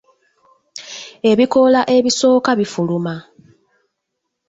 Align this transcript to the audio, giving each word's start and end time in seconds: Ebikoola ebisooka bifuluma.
Ebikoola 1.29 1.81
ebisooka 1.95 2.51
bifuluma. 2.59 3.15